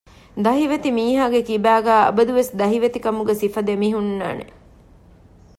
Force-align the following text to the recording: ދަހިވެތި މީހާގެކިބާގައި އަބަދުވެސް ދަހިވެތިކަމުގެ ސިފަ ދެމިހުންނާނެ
ދަހިވެތި 0.45 0.89
މީހާގެކިބާގައި 0.97 2.03
އަބަދުވެސް 2.07 2.51
ދަހިވެތިކަމުގެ 2.59 3.33
ސިފަ 3.41 3.59
ދެމިހުންނާނެ 3.67 4.45